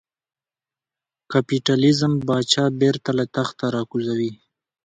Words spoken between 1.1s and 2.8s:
کاپیتالېزم پاچا